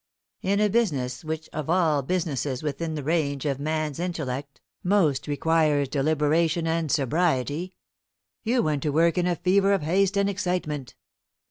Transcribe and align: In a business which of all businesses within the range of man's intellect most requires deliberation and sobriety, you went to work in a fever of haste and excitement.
In 0.41 0.59
a 0.59 0.67
business 0.67 1.23
which 1.23 1.47
of 1.53 1.69
all 1.69 2.01
businesses 2.01 2.63
within 2.63 2.95
the 2.95 3.03
range 3.03 3.45
of 3.45 3.59
man's 3.59 3.99
intellect 3.99 4.59
most 4.83 5.27
requires 5.27 5.89
deliberation 5.89 6.65
and 6.65 6.91
sobriety, 6.91 7.75
you 8.41 8.63
went 8.63 8.81
to 8.81 8.89
work 8.91 9.19
in 9.19 9.27
a 9.27 9.35
fever 9.35 9.73
of 9.73 9.83
haste 9.83 10.17
and 10.17 10.27
excitement. 10.27 10.95